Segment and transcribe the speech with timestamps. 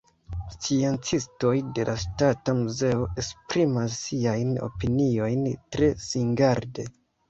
[0.53, 1.51] Sciencistoj
[1.81, 6.93] de la Ŝtata Muzeo esprimas siajn opiniojn tre singarde.